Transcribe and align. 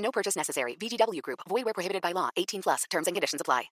No 0.00 0.10
purchase 0.10 0.36
necessary. 0.38 0.76
VGW 0.80 1.20
Group. 1.22 1.40
Void 1.48 1.64
where 1.64 1.74
prohibited 1.74 2.02
by 2.02 2.12
law. 2.12 2.30
18 2.36 2.62
plus. 2.62 2.86
Terms 2.90 3.06
and 3.06 3.14
conditions 3.14 3.40
apply. 3.40 3.70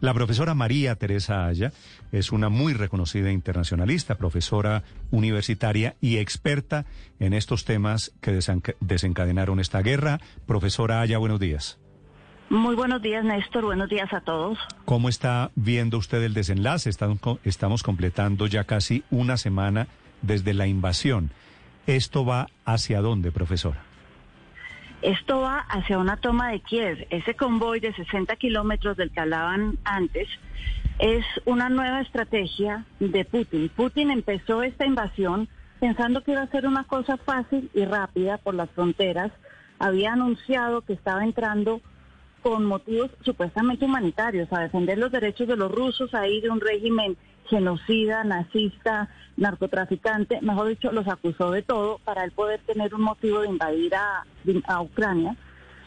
La 0.00 0.12
profesora 0.14 0.54
María 0.54 0.94
Teresa 0.96 1.46
Aya 1.46 1.72
es 2.12 2.30
una 2.32 2.48
muy 2.48 2.74
reconocida 2.74 3.30
internacionalista, 3.32 4.16
profesora 4.16 4.84
universitaria 5.10 5.96
y 6.00 6.18
experta 6.18 6.84
en 7.18 7.32
estos 7.32 7.64
temas 7.64 8.12
que 8.20 8.32
desenca- 8.32 8.74
desencadenaron 8.80 9.60
esta 9.60 9.80
guerra. 9.82 10.20
Profesora 10.46 11.00
Aya, 11.00 11.18
buenos 11.18 11.40
días. 11.40 11.78
Muy 12.48 12.76
buenos 12.76 13.02
días, 13.02 13.24
Néstor. 13.24 13.64
Buenos 13.64 13.88
días 13.88 14.12
a 14.12 14.20
todos. 14.20 14.58
¿Cómo 14.84 15.08
está 15.08 15.50
viendo 15.56 15.98
usted 15.98 16.22
el 16.22 16.32
desenlace? 16.34 16.90
Estamos 16.90 17.82
completando 17.82 18.46
ya 18.46 18.64
casi 18.64 19.02
una 19.10 19.36
semana 19.36 19.88
desde 20.22 20.54
la 20.54 20.66
invasión. 20.68 21.32
¿Esto 21.88 22.24
va 22.24 22.48
hacia 22.64 23.00
dónde, 23.00 23.32
profesora? 23.32 23.82
Esto 25.06 25.38
va 25.38 25.60
hacia 25.60 25.98
una 25.98 26.16
toma 26.16 26.50
de 26.50 26.58
Kiev. 26.58 27.06
Ese 27.10 27.36
convoy 27.36 27.78
de 27.78 27.92
60 27.92 28.34
kilómetros 28.34 28.96
del 28.96 29.12
que 29.12 29.20
hablaban 29.20 29.78
antes 29.84 30.26
es 30.98 31.24
una 31.44 31.68
nueva 31.68 32.00
estrategia 32.00 32.84
de 32.98 33.24
Putin. 33.24 33.68
Putin 33.68 34.10
empezó 34.10 34.64
esta 34.64 34.84
invasión 34.84 35.48
pensando 35.78 36.24
que 36.24 36.32
iba 36.32 36.42
a 36.42 36.50
ser 36.50 36.66
una 36.66 36.82
cosa 36.82 37.18
fácil 37.18 37.70
y 37.72 37.84
rápida 37.84 38.38
por 38.38 38.56
las 38.56 38.68
fronteras. 38.70 39.30
Había 39.78 40.14
anunciado 40.14 40.80
que 40.80 40.94
estaba 40.94 41.22
entrando 41.22 41.80
con 42.42 42.64
motivos 42.64 43.12
supuestamente 43.24 43.84
humanitarios, 43.84 44.52
a 44.52 44.62
defender 44.62 44.98
los 44.98 45.12
derechos 45.12 45.46
de 45.46 45.56
los 45.56 45.70
rusos 45.70 46.14
ahí 46.14 46.40
de 46.40 46.50
un 46.50 46.60
régimen 46.60 47.16
genocida, 47.48 48.24
nazista, 48.24 49.08
narcotraficante, 49.36 50.40
mejor 50.40 50.68
dicho, 50.68 50.92
los 50.92 51.06
acusó 51.08 51.50
de 51.50 51.62
todo 51.62 51.98
para 52.04 52.24
él 52.24 52.32
poder 52.32 52.60
tener 52.60 52.94
un 52.94 53.02
motivo 53.02 53.40
de 53.40 53.48
invadir 53.48 53.94
a, 53.94 54.24
Ucrania. 54.80 55.36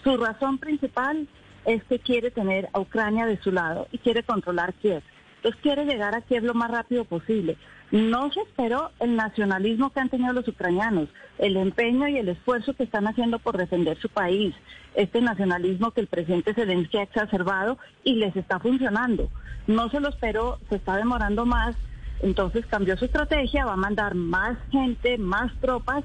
Su 0.04 0.18
razón 0.18 0.58
principal 0.58 1.28
es 1.66 1.84
que 1.86 2.00
quiere 2.00 2.32
tener 2.32 2.70
a 2.74 2.80
Ucrania 2.80 3.26
de 3.26 3.42
su 3.42 3.52
lado 3.52 3.88
y 3.92 3.98
quiere 3.98 4.24
controlar 4.24 4.74
Kiev. 4.74 5.04
Entonces 5.38 5.62
quiere 5.62 5.86
llegar 5.86 6.16
a 6.16 6.22
Kiev 6.22 6.44
lo 6.44 6.54
más 6.54 6.70
rápido 6.72 7.06
posible. 7.06 7.58
No 7.92 8.32
se 8.32 8.42
esperó 8.42 8.92
el 9.00 9.16
nacionalismo 9.16 9.92
que 9.92 10.00
han 10.00 10.10
tenido 10.10 10.32
los 10.34 10.48
ucranianos, 10.48 11.10
el 11.40 11.58
empeño 11.58 12.08
y 12.08 12.18
el 12.18 12.30
esfuerzo 12.30 12.76
que 12.76 12.84
están 12.84 13.08
haciendo 13.08 13.40
por 13.40 13.58
defender 13.58 13.98
su 14.00 14.10
país, 14.10 14.54
este 14.94 15.22
nacionalismo 15.22 15.92
que 15.92 16.02
el 16.02 16.08
presidente 16.08 16.54
Zelensky 16.54 16.98
ha 16.98 17.04
exacerbado 17.04 17.80
y 18.04 18.16
les 18.16 18.36
está 18.36 18.60
funcionando. 18.60 19.30
No 19.68 19.90
se 19.90 20.00
lo 20.00 20.10
esperó, 20.10 20.60
se 20.70 20.76
está 20.76 20.96
demorando 20.96 21.46
más, 21.46 21.76
entonces 22.22 22.66
cambió 22.66 22.98
su 22.98 23.06
estrategia, 23.06 23.66
va 23.66 23.74
a 23.74 23.78
mandar 23.78 24.16
más 24.16 24.58
gente, 24.72 25.18
más 25.18 25.52
tropas, 25.62 26.04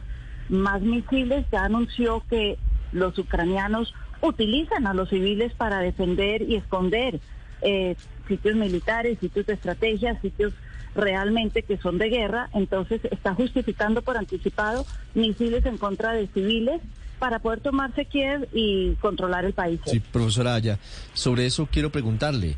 más 0.49 0.83
misiles, 0.83 1.47
ya 1.51 1.65
anunció 1.65 2.23
que 2.29 2.59
los 2.93 3.19
ucranianos 3.19 3.93
utilizan 4.21 4.87
a 4.87 4.95
los 4.95 5.09
civiles 5.09 5.53
para 5.55 5.81
defender 5.81 6.43
y 6.43 6.57
esconder 6.57 7.21
eh, 7.63 7.97
sitios 8.29 8.57
militares, 8.57 9.19
sitios 9.21 9.47
de 9.47 9.55
estrategia, 9.55 10.21
sitios 10.21 10.53
realmente 10.95 11.63
que 11.63 11.77
son 11.77 11.99
de 11.99 12.09
guerra, 12.09 12.49
entonces 12.55 13.01
está 13.11 13.35
justificando 13.35 14.03
por 14.03 14.17
anticipado 14.17 14.87
misiles 15.15 15.67
en 15.67 15.77
contra 15.77 16.13
de 16.13 16.29
civiles 16.29 16.81
para 17.19 17.39
poder 17.39 17.61
tomarse 17.61 18.05
Kiev 18.05 18.49
y 18.53 18.95
controlar 19.01 19.45
el 19.45 19.55
país. 19.55 19.81
Sí, 19.87 20.01
profesora 20.01 20.55
Aya, 20.55 20.79
sobre 21.15 21.47
eso 21.47 21.69
quiero 21.71 21.91
preguntarle, 21.91 22.57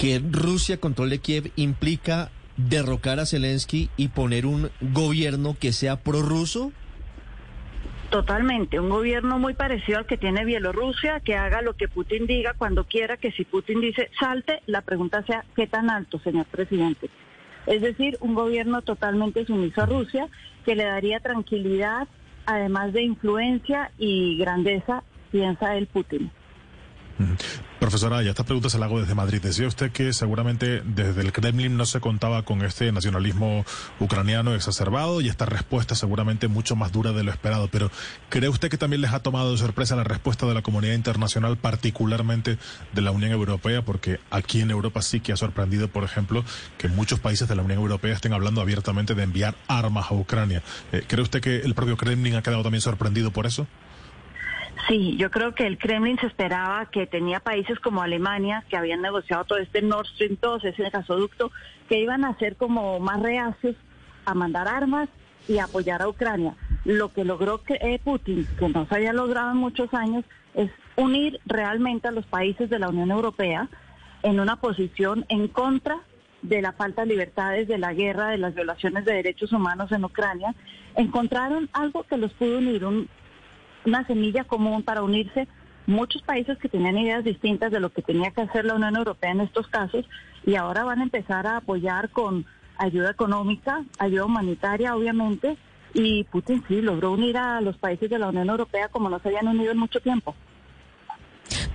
¿que 0.00 0.18
Rusia 0.18 0.78
controle 0.78 1.18
Kiev 1.18 1.52
implica 1.56 2.30
derrocar 2.56 3.20
a 3.20 3.26
Zelensky 3.26 3.90
y 3.98 4.08
poner 4.08 4.46
un 4.46 4.70
gobierno 4.80 5.58
que 5.60 5.72
sea 5.74 5.96
prorruso? 5.96 6.72
Totalmente, 8.08 8.80
un 8.80 8.88
gobierno 8.88 9.38
muy 9.38 9.52
parecido 9.52 9.98
al 9.98 10.06
que 10.06 10.16
tiene 10.16 10.46
Bielorrusia, 10.46 11.20
que 11.20 11.36
haga 11.36 11.60
lo 11.60 11.76
que 11.76 11.86
Putin 11.86 12.26
diga 12.26 12.54
cuando 12.56 12.84
quiera, 12.84 13.18
que 13.18 13.30
si 13.30 13.44
Putin 13.44 13.82
dice 13.82 14.10
salte, 14.18 14.62
la 14.64 14.80
pregunta 14.80 15.22
sea 15.26 15.44
¿qué 15.54 15.66
tan 15.66 15.90
alto, 15.90 16.18
señor 16.18 16.46
presidente? 16.46 17.10
Es 17.66 17.82
decir, 17.82 18.16
un 18.20 18.32
gobierno 18.32 18.80
totalmente 18.80 19.44
sumiso 19.44 19.82
a 19.82 19.86
Rusia, 19.86 20.28
que 20.64 20.76
le 20.76 20.84
daría 20.84 21.20
tranquilidad, 21.20 22.08
además 22.46 22.94
de 22.94 23.02
influencia 23.02 23.90
y 23.98 24.38
grandeza, 24.38 25.04
piensa 25.30 25.76
el 25.76 25.88
Putin. 25.88 26.30
Profesora, 27.80 28.22
ya 28.22 28.28
esta 28.28 28.44
pregunta 28.44 28.68
se 28.68 28.78
la 28.78 28.84
hago 28.84 29.00
desde 29.00 29.14
Madrid. 29.14 29.40
Decía 29.40 29.66
usted 29.66 29.90
que 29.90 30.12
seguramente 30.12 30.82
desde 30.84 31.22
el 31.22 31.32
Kremlin 31.32 31.78
no 31.78 31.86
se 31.86 31.98
contaba 31.98 32.42
con 32.42 32.62
este 32.62 32.92
nacionalismo 32.92 33.64
ucraniano 33.98 34.54
exacerbado 34.54 35.22
y 35.22 35.30
esta 35.30 35.46
respuesta 35.46 35.94
seguramente 35.94 36.46
mucho 36.46 36.76
más 36.76 36.92
dura 36.92 37.12
de 37.12 37.24
lo 37.24 37.30
esperado. 37.30 37.68
Pero 37.68 37.90
¿cree 38.28 38.50
usted 38.50 38.68
que 38.68 38.76
también 38.76 39.00
les 39.00 39.14
ha 39.14 39.22
tomado 39.22 39.52
de 39.52 39.56
sorpresa 39.56 39.96
la 39.96 40.04
respuesta 40.04 40.44
de 40.44 40.52
la 40.52 40.60
comunidad 40.60 40.92
internacional, 40.92 41.56
particularmente 41.56 42.58
de 42.92 43.00
la 43.00 43.12
Unión 43.12 43.32
Europea? 43.32 43.80
Porque 43.82 44.20
aquí 44.30 44.60
en 44.60 44.70
Europa 44.70 45.00
sí 45.00 45.20
que 45.20 45.32
ha 45.32 45.38
sorprendido, 45.38 45.88
por 45.88 46.04
ejemplo, 46.04 46.44
que 46.76 46.88
muchos 46.88 47.18
países 47.18 47.48
de 47.48 47.56
la 47.56 47.62
Unión 47.62 47.80
Europea 47.80 48.12
estén 48.12 48.34
hablando 48.34 48.60
abiertamente 48.60 49.14
de 49.14 49.22
enviar 49.22 49.56
armas 49.68 50.10
a 50.10 50.14
Ucrania. 50.14 50.62
Eh, 50.92 51.02
¿Cree 51.08 51.22
usted 51.22 51.40
que 51.40 51.60
el 51.60 51.74
propio 51.74 51.96
Kremlin 51.96 52.34
ha 52.34 52.42
quedado 52.42 52.62
también 52.62 52.82
sorprendido 52.82 53.30
por 53.30 53.46
eso? 53.46 53.66
Sí, 54.88 55.16
yo 55.16 55.30
creo 55.30 55.54
que 55.54 55.66
el 55.66 55.78
Kremlin 55.78 56.18
se 56.18 56.26
esperaba 56.26 56.86
que 56.86 57.06
tenía 57.06 57.40
países 57.40 57.78
como 57.80 58.02
Alemania, 58.02 58.64
que 58.68 58.76
habían 58.76 59.02
negociado 59.02 59.44
todo 59.44 59.58
este 59.58 59.82
Nord 59.82 60.06
Stream 60.06 60.36
2, 60.40 60.64
ese 60.64 60.90
gasoducto, 60.90 61.52
que 61.88 62.00
iban 62.00 62.24
a 62.24 62.36
ser 62.38 62.56
como 62.56 62.98
más 63.00 63.20
reacios 63.20 63.76
a 64.24 64.34
mandar 64.34 64.68
armas 64.68 65.08
y 65.48 65.58
apoyar 65.58 66.02
a 66.02 66.08
Ucrania. 66.08 66.54
Lo 66.84 67.12
que 67.12 67.24
logró 67.24 67.60
eh, 67.68 68.00
Putin, 68.02 68.46
que 68.58 68.68
no 68.68 68.86
se 68.86 68.94
había 68.94 69.12
logrado 69.12 69.50
en 69.50 69.58
muchos 69.58 69.92
años, 69.92 70.24
es 70.54 70.70
unir 70.96 71.40
realmente 71.46 72.08
a 72.08 72.12
los 72.12 72.26
países 72.26 72.70
de 72.70 72.78
la 72.78 72.88
Unión 72.88 73.10
Europea 73.10 73.68
en 74.22 74.40
una 74.40 74.56
posición 74.56 75.24
en 75.28 75.48
contra 75.48 76.00
de 76.42 76.62
la 76.62 76.72
falta 76.72 77.02
de 77.02 77.08
libertades, 77.08 77.68
de 77.68 77.78
la 77.78 77.92
guerra, 77.92 78.28
de 78.28 78.38
las 78.38 78.54
violaciones 78.54 79.04
de 79.04 79.14
derechos 79.14 79.52
humanos 79.52 79.92
en 79.92 80.04
Ucrania. 80.04 80.54
Encontraron 80.96 81.68
algo 81.72 82.04
que 82.04 82.16
los 82.16 82.32
pudo 82.32 82.58
unir, 82.58 82.84
un, 82.84 83.08
una 83.84 84.06
semilla 84.06 84.44
común 84.44 84.82
para 84.82 85.02
unirse 85.02 85.48
muchos 85.86 86.22
países 86.22 86.58
que 86.58 86.68
tenían 86.68 86.98
ideas 86.98 87.24
distintas 87.24 87.72
de 87.72 87.80
lo 87.80 87.90
que 87.90 88.02
tenía 88.02 88.30
que 88.30 88.42
hacer 88.42 88.64
la 88.64 88.74
Unión 88.74 88.96
Europea 88.96 89.32
en 89.32 89.40
estos 89.40 89.66
casos 89.68 90.06
y 90.44 90.54
ahora 90.54 90.84
van 90.84 91.00
a 91.00 91.04
empezar 91.04 91.46
a 91.46 91.58
apoyar 91.58 92.10
con 92.10 92.46
ayuda 92.78 93.10
económica, 93.10 93.84
ayuda 93.98 94.24
humanitaria 94.24 94.94
obviamente 94.94 95.56
y 95.94 96.24
Putin 96.24 96.62
sí 96.68 96.80
logró 96.80 97.12
unir 97.12 97.36
a 97.36 97.60
los 97.60 97.76
países 97.76 98.08
de 98.08 98.18
la 98.18 98.28
Unión 98.28 98.48
Europea 98.48 98.88
como 98.88 99.10
no 99.10 99.18
se 99.18 99.28
habían 99.28 99.48
unido 99.48 99.72
en 99.72 99.78
mucho 99.78 100.00
tiempo. 100.00 100.34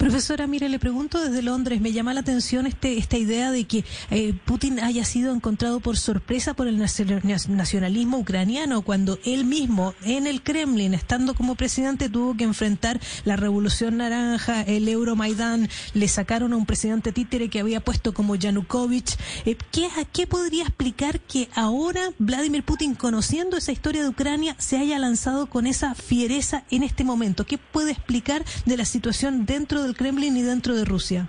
Profesora, 0.06 0.46
mire, 0.46 0.70
le 0.70 0.78
pregunto 0.78 1.20
desde 1.20 1.42
Londres, 1.42 1.82
me 1.82 1.92
llama 1.92 2.14
la 2.14 2.20
atención 2.20 2.68
este, 2.68 3.00
esta 3.00 3.18
idea 3.18 3.50
de 3.50 3.64
que 3.64 3.84
eh, 4.12 4.36
Putin 4.46 4.80
haya 4.80 5.04
sido 5.04 5.34
encontrado 5.34 5.80
por 5.80 5.98
sorpresa 5.98 6.54
por 6.54 6.68
el 6.68 6.78
nacional- 6.78 7.24
nacionalismo 7.50 8.20
ucraniano, 8.20 8.84
cuando 8.84 9.18
él 9.26 9.46
mismo 9.46 9.96
en 10.04 10.28
el 10.28 10.44
Kremlin, 10.44 10.94
estando 10.94 11.34
como 11.34 11.56
presidente, 11.56 12.08
tuvo 12.08 12.38
que 12.38 12.44
enfrentar 12.44 13.00
la 13.24 13.36
Revolución 13.36 13.98
Naranja, 13.98 14.62
el 14.62 14.88
Euromaidán, 14.88 15.70
le 15.96 16.08
sacaron 16.08 16.54
a 16.54 16.58
un 16.58 16.68
presidente 16.68 17.12
títere 17.12 17.50
que 17.50 17.60
había 17.60 17.80
puesto 17.80 18.14
como 18.14 18.36
Yanukovych. 18.36 19.18
Eh, 19.48 19.58
¿qué, 19.72 19.88
¿A 19.88 20.06
qué 20.06 20.28
podría 20.28 20.66
explicar 20.66 21.20
que 21.20 21.50
ahora 21.56 22.12
Vladimir 22.20 22.62
Putin, 22.62 22.94
conociendo 22.94 23.58
esa 23.58 23.72
historia 23.72 24.04
de 24.04 24.10
Ucrania, 24.10 24.56
se 24.60 24.78
haya 24.78 25.00
lanzado 25.00 25.48
con 25.48 25.66
esa 25.66 25.96
fiereza 25.96 26.64
en 26.70 26.84
este 26.84 27.04
momento? 27.04 27.48
¿Qué 27.48 27.58
puede 27.58 27.90
explicar 27.94 28.46
de 28.68 28.78
la 28.78 28.86
situación 28.86 29.48
dentro 29.48 29.82
del 29.82 29.95
Kremlin 29.96 30.38
y 30.38 30.42
dentro 30.42 30.76
de 30.76 30.86
Rusia? 30.86 31.28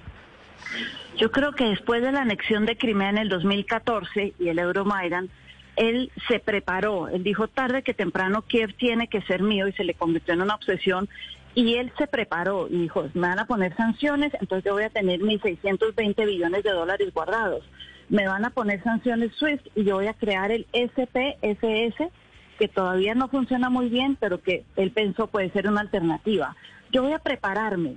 Yo 1.17 1.31
creo 1.31 1.53
que 1.53 1.65
después 1.65 2.03
de 2.03 2.13
la 2.13 2.23
anexión 2.23 2.67
de 2.67 2.77
Crimea 2.77 3.11
en 3.11 3.19
el 3.19 3.29
2014 3.29 4.35
y 4.39 4.49
el 4.49 4.59
Euromaidan, 4.59 5.31
él 5.77 6.11
se 6.29 6.41
preparó, 6.41 7.09
él 7.09 7.23
dijo 7.23 7.49
tarde 7.49 7.83
que 7.83 7.95
temprano 7.95 8.43
Kiev 8.43 8.75
tiene 8.77 9.09
que 9.09 9.23
ser 9.23 9.43
mío 9.43 9.69
y 9.69 9.73
se 9.73 9.85
le 9.85 9.95
convirtió 9.95 10.35
en 10.35 10.43
una 10.43 10.55
obsesión 10.55 11.09
y 11.55 11.75
él 11.77 11.91
se 11.97 12.07
preparó 12.07 12.69
y 12.69 12.83
dijo, 12.83 13.09
me 13.15 13.29
van 13.29 13.39
a 13.39 13.47
poner 13.47 13.75
sanciones, 13.77 14.33
entonces 14.41 14.65
yo 14.65 14.75
voy 14.75 14.85
a 14.85 14.91
tener 14.91 15.21
mis 15.21 15.41
620 15.41 16.27
billones 16.27 16.63
de 16.63 16.71
dólares 16.71 17.13
guardados. 17.15 17.65
Me 18.11 18.29
van 18.29 18.45
a 18.45 18.51
poner 18.51 18.83
sanciones 18.83 19.33
SWIFT 19.37 19.67
y 19.75 19.85
yo 19.85 19.97
voy 19.97 20.07
a 20.07 20.15
crear 20.15 20.53
el 20.53 20.67
SPSS 20.73 22.11
que 22.59 22.69
todavía 22.69 23.15
no 23.15 23.29
funciona 23.29 23.71
muy 23.71 23.89
bien, 23.89 24.17
pero 24.21 24.43
que 24.43 24.65
él 24.77 24.91
pensó 24.91 25.27
puede 25.29 25.51
ser 25.51 25.69
una 25.69 25.81
alternativa. 25.81 26.55
yo 26.93 27.03
voy 27.03 27.13
a 27.13 27.19
prepararme. 27.19 27.97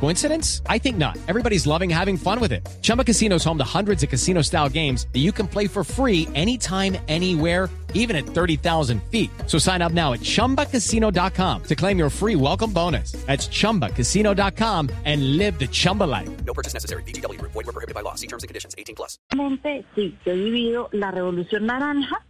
Coincidence? 0.00 0.62
I 0.66 0.78
think 0.78 0.96
not. 0.96 1.18
Everybody's 1.28 1.66
loving 1.66 1.90
having 1.90 2.16
fun 2.16 2.40
with 2.40 2.52
it. 2.52 2.66
Chumba 2.80 3.04
Casino 3.04 3.36
is 3.36 3.44
home 3.44 3.58
to 3.58 3.64
hundreds 3.64 4.02
of 4.02 4.08
casino 4.08 4.40
style 4.40 4.70
games 4.70 5.06
that 5.12 5.20
you 5.20 5.30
can 5.30 5.46
play 5.46 5.66
for 5.66 5.84
free 5.84 6.26
anytime, 6.34 6.96
anywhere, 7.06 7.68
even 7.92 8.16
at 8.16 8.24
30,000 8.24 9.02
feet. 9.10 9.30
So 9.46 9.58
sign 9.58 9.82
up 9.82 9.92
now 9.92 10.14
at 10.14 10.20
chumbacasino.com 10.20 11.62
to 11.64 11.74
claim 11.76 11.98
your 11.98 12.08
free 12.08 12.34
welcome 12.34 12.72
bonus. 12.72 13.12
That's 13.26 13.46
chumbacasino.com 13.48 14.90
and 15.04 15.36
live 15.36 15.58
the 15.58 15.66
Chumba 15.66 16.04
life. 16.04 16.30
No 16.46 16.54
purchase 16.54 16.72
necessary. 16.72 17.02
VGW 17.02 17.38
Group. 17.38 17.52
Void 17.52 17.66
were 17.66 17.72
prohibited 17.72 17.94
by 17.94 18.00
law. 18.00 18.14
See 18.14 18.26
terms 18.26 18.42
and 18.42 18.48
conditions. 18.48 18.74
18 18.78 18.94
plus. 18.94 19.18
Realmente, 19.30 19.84
sí, 19.94 20.16
yo 20.24 20.32
he 20.32 20.36
vivido 20.36 20.88
la 20.92 21.10
revolución 21.10 21.66
naranja, 21.66 22.24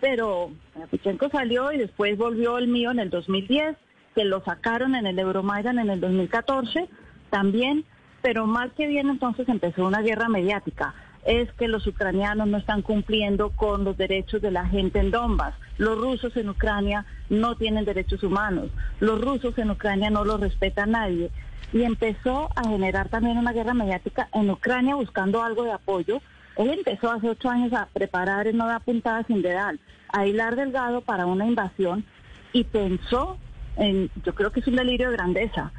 pero 0.00 0.52
Pichenko 0.92 1.30
salió 1.30 1.72
y 1.72 1.78
después 1.78 2.16
volvió 2.16 2.58
el 2.58 2.68
mío 2.68 2.92
en 2.92 3.00
el 3.00 3.10
2010, 3.10 3.76
que 4.14 4.24
lo 4.24 4.40
sacaron 4.44 4.94
en 4.94 5.08
el 5.08 5.18
Euromaidan 5.18 5.80
en 5.80 5.90
el 5.90 6.00
2014 6.00 6.88
también, 7.30 7.84
pero 8.22 8.46
más 8.46 8.72
que 8.72 8.86
bien 8.86 9.08
entonces 9.08 9.48
empezó 9.48 9.86
una 9.86 10.02
guerra 10.02 10.28
mediática. 10.28 10.94
Es 11.24 11.52
que 11.52 11.68
los 11.68 11.86
ucranianos 11.86 12.48
no 12.48 12.58
están 12.58 12.82
cumpliendo 12.82 13.50
con 13.50 13.84
los 13.84 13.96
derechos 13.96 14.40
de 14.40 14.50
la 14.50 14.66
gente 14.66 14.98
en 14.98 15.10
Donbass. 15.10 15.54
Los 15.76 15.98
rusos 15.98 16.36
en 16.36 16.48
Ucrania 16.48 17.04
no 17.28 17.56
tienen 17.56 17.84
derechos 17.84 18.22
humanos. 18.22 18.70
Los 19.00 19.20
rusos 19.20 19.56
en 19.58 19.70
Ucrania 19.70 20.10
no 20.10 20.24
los 20.24 20.40
respeta 20.40 20.86
nadie. 20.86 21.30
Y 21.72 21.82
empezó 21.82 22.48
a 22.56 22.68
generar 22.68 23.08
también 23.08 23.36
una 23.36 23.52
guerra 23.52 23.74
mediática 23.74 24.28
en 24.32 24.48
Ucrania 24.50 24.94
buscando 24.94 25.42
algo 25.42 25.64
de 25.64 25.72
apoyo. 25.72 26.22
Él 26.56 26.70
empezó 26.70 27.10
hace 27.10 27.28
ocho 27.28 27.50
años 27.50 27.72
a 27.72 27.86
preparar 27.92 28.46
en 28.46 28.58
da 28.58 28.80
puntada 28.80 29.22
sin 29.24 29.42
dedal, 29.42 29.78
a 30.08 30.26
hilar 30.26 30.56
delgado 30.56 31.02
para 31.02 31.26
una 31.26 31.46
invasión 31.46 32.04
y 32.52 32.64
pensó, 32.64 33.38
en, 33.76 34.10
yo 34.24 34.34
creo 34.34 34.50
que 34.50 34.60
es 34.60 34.66
un 34.66 34.76
delirio 34.76 35.10
de 35.10 35.16
grandeza, 35.16 35.72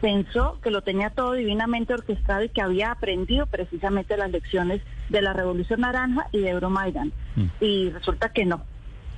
pensó 0.00 0.58
que 0.62 0.70
lo 0.70 0.82
tenía 0.82 1.10
todo 1.10 1.32
divinamente 1.32 1.94
orquestado 1.94 2.44
y 2.44 2.48
que 2.48 2.62
había 2.62 2.90
aprendido 2.90 3.46
precisamente 3.46 4.16
las 4.16 4.30
lecciones 4.30 4.80
de 5.08 5.22
la 5.22 5.32
Revolución 5.32 5.80
Naranja 5.80 6.28
y 6.32 6.40
de 6.40 6.50
Euromaidan. 6.50 7.12
Y 7.60 7.90
resulta 7.90 8.30
que 8.30 8.44
no. 8.44 8.62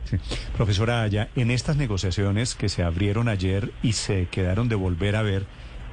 Sí. 0.05 0.17
Profesora 0.57 1.03
Aya, 1.03 1.29
en 1.37 1.51
estas 1.51 1.77
negociaciones 1.77 2.55
que 2.55 2.69
se 2.69 2.83
abrieron 2.83 3.29
ayer 3.29 3.73
y 3.83 3.93
se 3.93 4.27
quedaron 4.27 4.69
de 4.69 4.75
volver 4.75 5.17
a 5.17 5.23
ver, 5.23 5.45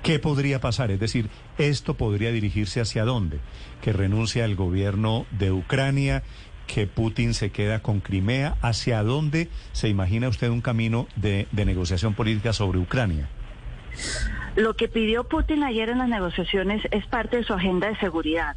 ¿qué 0.03 0.19
podría 0.19 0.59
pasar? 0.59 0.91
Es 0.91 0.99
decir, 0.99 1.29
¿esto 1.57 1.95
podría 1.95 2.31
dirigirse 2.31 2.81
hacia 2.81 3.05
dónde? 3.05 3.39
¿Que 3.81 3.93
renuncia 3.93 4.45
el 4.45 4.55
gobierno 4.55 5.25
de 5.31 5.51
Ucrania? 5.51 6.23
¿Que 6.67 6.87
Putin 6.87 7.33
se 7.33 7.51
queda 7.51 7.81
con 7.81 7.99
Crimea? 7.99 8.57
¿Hacia 8.61 9.03
dónde 9.03 9.49
se 9.71 9.87
imagina 9.89 10.29
usted 10.29 10.49
un 10.49 10.61
camino 10.61 11.07
de, 11.15 11.47
de 11.51 11.65
negociación 11.65 12.13
política 12.13 12.53
sobre 12.53 12.79
Ucrania? 12.79 13.29
Lo 14.57 14.75
que 14.75 14.87
pidió 14.87 15.23
Putin 15.23 15.63
ayer 15.63 15.89
en 15.89 15.99
las 15.99 16.09
negociaciones 16.09 16.81
es 16.89 17.05
parte 17.05 17.37
de 17.37 17.43
su 17.43 17.53
agenda 17.53 17.89
de 17.89 17.95
seguridad. 17.97 18.55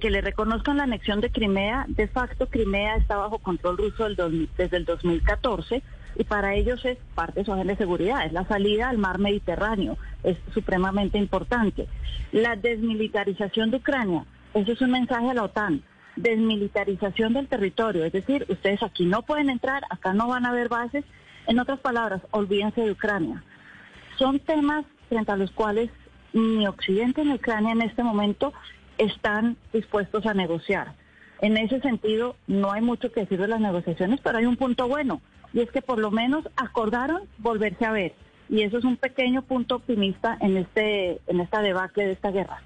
Que 0.00 0.08
le 0.08 0.22
reconozcan 0.22 0.78
la 0.78 0.84
anexión 0.84 1.20
de 1.20 1.30
Crimea, 1.30 1.84
de 1.86 2.08
facto 2.08 2.46
Crimea 2.46 2.96
está 2.96 3.18
bajo 3.18 3.38
control 3.38 3.76
ruso 3.76 4.08
del 4.08 4.48
desde 4.56 4.78
el 4.78 4.86
2014 4.86 5.82
y 6.16 6.24
para 6.24 6.54
ellos 6.54 6.82
es 6.86 6.96
parte 7.14 7.40
de 7.40 7.44
su 7.44 7.52
agenda 7.52 7.74
de 7.74 7.76
seguridad, 7.76 8.24
es 8.24 8.32
la 8.32 8.48
salida 8.48 8.88
al 8.88 8.96
mar 8.96 9.18
Mediterráneo, 9.18 9.98
es 10.24 10.38
supremamente 10.54 11.18
importante. 11.18 11.88
La 12.32 12.56
desmilitarización 12.56 13.70
de 13.70 13.76
Ucrania, 13.76 14.24
eso 14.54 14.72
es 14.72 14.80
un 14.80 14.92
mensaje 14.92 15.28
a 15.28 15.34
la 15.34 15.42
OTAN, 15.42 15.82
desmilitarización 16.16 17.34
del 17.34 17.48
territorio, 17.48 18.06
es 18.06 18.12
decir, 18.14 18.46
ustedes 18.48 18.82
aquí 18.82 19.04
no 19.04 19.20
pueden 19.20 19.50
entrar, 19.50 19.82
acá 19.90 20.14
no 20.14 20.26
van 20.26 20.46
a 20.46 20.50
haber 20.52 20.70
bases, 20.70 21.04
en 21.46 21.58
otras 21.58 21.80
palabras, 21.80 22.22
olvídense 22.30 22.80
de 22.80 22.92
Ucrania 22.92 23.44
son 24.18 24.40
temas 24.40 24.84
frente 25.08 25.32
a 25.32 25.36
los 25.36 25.50
cuales 25.50 25.90
ni 26.32 26.66
Occidente 26.66 27.24
ni 27.24 27.34
Ucrania 27.34 27.72
en 27.72 27.82
este 27.82 28.02
momento 28.02 28.52
están 28.98 29.56
dispuestos 29.72 30.26
a 30.26 30.34
negociar. 30.34 30.94
En 31.40 31.56
ese 31.56 31.80
sentido, 31.80 32.36
no 32.46 32.72
hay 32.72 32.82
mucho 32.82 33.12
que 33.12 33.20
decir 33.20 33.40
de 33.40 33.48
las 33.48 33.60
negociaciones, 33.60 34.20
pero 34.22 34.38
hay 34.38 34.46
un 34.46 34.56
punto 34.56 34.88
bueno, 34.88 35.20
y 35.52 35.60
es 35.60 35.70
que 35.70 35.82
por 35.82 35.98
lo 35.98 36.10
menos 36.10 36.48
acordaron 36.56 37.22
volverse 37.38 37.84
a 37.84 37.92
ver. 37.92 38.14
Y 38.48 38.62
eso 38.62 38.78
es 38.78 38.84
un 38.84 38.96
pequeño 38.96 39.42
punto 39.42 39.76
optimista 39.76 40.36
en, 40.40 40.56
este, 40.56 41.20
en 41.26 41.40
esta 41.40 41.60
debacle 41.60 42.06
de 42.06 42.12
esta 42.12 42.30
guerra. 42.30 42.62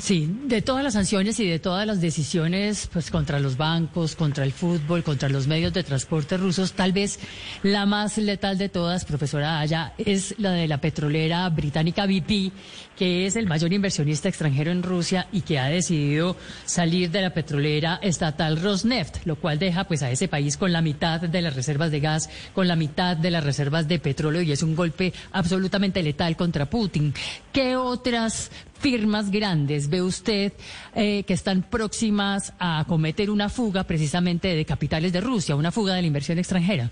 Sí, 0.00 0.28
de 0.44 0.62
todas 0.62 0.82
las 0.82 0.94
sanciones 0.94 1.38
y 1.40 1.46
de 1.46 1.58
todas 1.58 1.86
las 1.86 2.00
decisiones 2.00 2.88
pues 2.92 3.10
contra 3.10 3.38
los 3.38 3.56
bancos, 3.56 4.16
contra 4.16 4.44
el 4.44 4.52
fútbol, 4.52 5.02
contra 5.02 5.28
los 5.28 5.46
medios 5.46 5.72
de 5.72 5.82
transporte 5.82 6.36
rusos, 6.36 6.72
tal 6.72 6.92
vez 6.92 7.18
la 7.62 7.84
más 7.84 8.16
letal 8.18 8.58
de 8.58 8.68
todas, 8.68 9.04
profesora 9.04 9.60
Aya, 9.60 9.92
es 9.98 10.34
la 10.38 10.52
de 10.52 10.68
la 10.68 10.80
petrolera 10.80 11.48
británica 11.50 12.06
BP, 12.06 12.52
que 12.96 13.26
es 13.26 13.36
el 13.36 13.46
mayor 13.46 13.72
inversionista 13.72 14.28
extranjero 14.28 14.70
en 14.70 14.82
Rusia 14.82 15.26
y 15.32 15.42
que 15.42 15.58
ha 15.58 15.66
decidido 15.66 16.36
salir 16.64 17.10
de 17.10 17.22
la 17.22 17.34
petrolera 17.34 17.98
estatal 18.02 18.60
Rosneft, 18.60 19.26
lo 19.26 19.36
cual 19.36 19.58
deja 19.58 19.84
pues 19.84 20.02
a 20.02 20.10
ese 20.10 20.28
país 20.28 20.56
con 20.56 20.72
la 20.72 20.82
mitad 20.82 21.20
de 21.20 21.42
las 21.42 21.54
reservas 21.54 21.90
de 21.90 22.00
gas, 22.00 22.30
con 22.54 22.68
la 22.68 22.76
mitad 22.76 23.16
de 23.16 23.30
las 23.30 23.44
reservas 23.44 23.88
de 23.88 23.98
petróleo 23.98 24.42
y 24.42 24.52
es 24.52 24.62
un 24.62 24.76
golpe 24.76 25.12
absolutamente 25.32 26.02
letal 26.02 26.36
contra 26.36 26.70
Putin. 26.70 27.12
¿Qué 27.52 27.76
otras 27.76 28.50
firmas 28.82 29.30
grandes 29.30 29.88
ve 29.88 30.02
usted 30.02 30.52
eh, 30.94 31.22
que 31.22 31.34
están 31.34 31.62
próximas 31.62 32.52
a 32.58 32.84
cometer 32.88 33.30
una 33.30 33.48
fuga 33.48 33.84
precisamente 33.84 34.48
de 34.48 34.64
capitales 34.64 35.12
de 35.12 35.20
Rusia, 35.20 35.54
una 35.54 35.70
fuga 35.70 35.94
de 35.94 36.02
la 36.02 36.08
inversión 36.08 36.38
extranjera? 36.38 36.90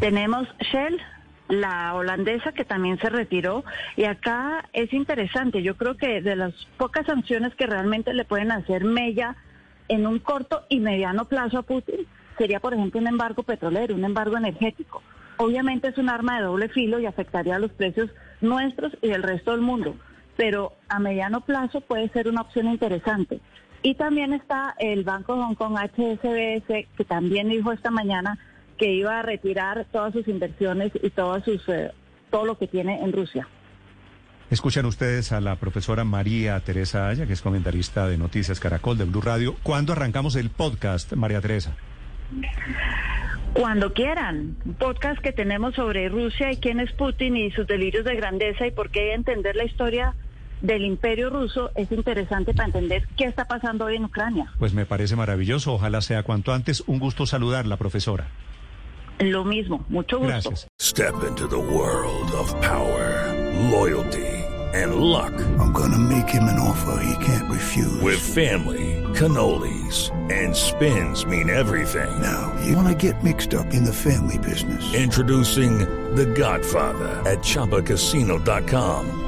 Tenemos 0.00 0.48
Shell, 0.72 1.00
la 1.48 1.94
holandesa 1.94 2.50
que 2.52 2.64
también 2.64 2.98
se 2.98 3.08
retiró 3.08 3.64
y 3.96 4.04
acá 4.04 4.68
es 4.72 4.92
interesante, 4.92 5.62
yo 5.62 5.76
creo 5.76 5.96
que 5.96 6.20
de 6.20 6.34
las 6.34 6.52
pocas 6.76 7.06
sanciones 7.06 7.54
que 7.54 7.66
realmente 7.66 8.12
le 8.12 8.24
pueden 8.24 8.50
hacer 8.50 8.84
mella 8.84 9.36
en 9.86 10.06
un 10.06 10.18
corto 10.18 10.64
y 10.68 10.80
mediano 10.80 11.26
plazo 11.26 11.58
a 11.58 11.62
Putin 11.62 12.00
sería 12.36 12.58
por 12.58 12.74
ejemplo 12.74 13.00
un 13.00 13.06
embargo 13.06 13.44
petrolero, 13.44 13.94
un 13.94 14.04
embargo 14.04 14.36
energético. 14.36 15.02
Obviamente 15.36 15.88
es 15.88 15.98
un 15.98 16.08
arma 16.08 16.38
de 16.38 16.46
doble 16.46 16.68
filo 16.68 16.98
y 16.98 17.06
afectaría 17.06 17.56
a 17.56 17.60
los 17.60 17.70
precios 17.70 18.10
nuestros 18.40 18.92
y 19.02 19.08
del 19.08 19.22
resto 19.22 19.52
del 19.52 19.60
mundo, 19.60 19.94
pero 20.38 20.72
a 20.88 21.00
mediano 21.00 21.40
plazo 21.40 21.80
puede 21.80 22.08
ser 22.10 22.28
una 22.28 22.42
opción 22.42 22.68
interesante. 22.68 23.40
Y 23.82 23.96
también 23.96 24.32
está 24.32 24.76
el 24.78 25.02
Banco 25.02 25.34
Hong 25.34 25.56
Kong 25.56 25.76
HSBC 25.76 26.86
que 26.96 27.04
también 27.04 27.48
dijo 27.48 27.72
esta 27.72 27.90
mañana 27.90 28.38
que 28.78 28.92
iba 28.92 29.18
a 29.18 29.22
retirar 29.22 29.84
todas 29.90 30.12
sus 30.12 30.28
inversiones 30.28 30.92
y 31.02 31.10
todas 31.10 31.42
sus, 31.44 31.68
eh, 31.68 31.90
todo 32.30 32.44
lo 32.44 32.56
que 32.56 32.68
tiene 32.68 33.02
en 33.02 33.12
Rusia. 33.12 33.48
Escuchan 34.48 34.86
ustedes 34.86 35.32
a 35.32 35.40
la 35.40 35.56
profesora 35.56 36.04
María 36.04 36.60
Teresa 36.60 37.08
Aya, 37.08 37.26
que 37.26 37.32
es 37.32 37.42
comentarista 37.42 38.06
de 38.06 38.16
Noticias 38.16 38.60
Caracol 38.60 38.96
de 38.96 39.06
Blue 39.06 39.20
Radio. 39.20 39.56
¿Cuándo 39.64 39.92
arrancamos 39.92 40.36
el 40.36 40.50
podcast, 40.50 41.14
María 41.14 41.40
Teresa? 41.40 41.74
Cuando 43.54 43.92
quieran, 43.92 44.56
podcast 44.78 45.20
que 45.20 45.32
tenemos 45.32 45.74
sobre 45.74 46.08
Rusia 46.08 46.52
y 46.52 46.58
quién 46.58 46.78
es 46.78 46.92
Putin 46.92 47.36
y 47.36 47.50
sus 47.50 47.66
delirios 47.66 48.04
de 48.04 48.14
grandeza 48.14 48.68
y 48.68 48.70
por 48.70 48.90
qué 48.90 49.14
entender 49.14 49.56
la 49.56 49.64
historia 49.64 50.14
del 50.62 50.84
imperio 50.84 51.30
ruso 51.30 51.70
es 51.74 51.90
interesante 51.92 52.54
para 52.54 52.66
entender 52.66 53.06
qué 53.16 53.24
está 53.24 53.44
pasando 53.46 53.86
hoy 53.86 53.96
en 53.96 54.04
Ucrania. 54.04 54.52
Pues 54.58 54.72
me 54.72 54.86
parece 54.86 55.16
maravilloso. 55.16 55.74
Ojalá 55.74 56.00
sea 56.00 56.22
cuanto 56.22 56.52
antes. 56.52 56.82
Un 56.86 56.98
gusto 56.98 57.26
saludarla, 57.26 57.76
profesora. 57.76 58.28
Lo 59.20 59.44
mismo, 59.44 59.84
mucho 59.88 60.18
gusto. 60.18 60.50
Gracias. 60.50 60.68
Step 60.80 61.14
into 61.26 61.48
the 61.48 61.56
world 61.58 62.30
of 62.32 62.52
power, 62.60 63.34
loyalty, 63.70 64.26
and 64.74 64.94
luck. 64.96 65.32
I'm 65.58 65.72
gonna 65.72 65.98
make 65.98 66.28
him 66.28 66.44
an 66.44 66.58
offer 66.58 67.02
he 67.02 67.24
can't 67.24 67.50
refuse. 67.50 68.00
With 68.00 68.20
family, 68.20 69.02
cannolis, 69.14 70.12
and 70.30 70.54
spins 70.54 71.26
mean 71.26 71.50
everything. 71.50 72.10
Now, 72.20 72.52
you 72.64 72.76
wanna 72.76 72.94
get 72.94 73.22
mixed 73.24 73.54
up 73.54 73.74
in 73.74 73.84
the 73.84 73.92
family 73.92 74.38
business. 74.38 74.94
Introducing 74.94 75.78
The 76.14 76.26
Godfather 76.26 77.08
at 77.26 77.38
ChumbaCasino.com. 77.42 79.27